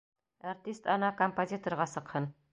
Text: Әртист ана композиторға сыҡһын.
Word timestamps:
Әртист 0.53 0.89
ана 0.95 1.11
композиторға 1.21 1.89
сыҡһын. 1.95 2.31